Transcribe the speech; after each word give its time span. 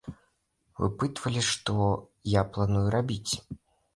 Выпытвалі, 0.83 1.43
што 1.49 1.75
я 2.33 2.41
планую 2.55 2.87
рабіць. 2.99 3.33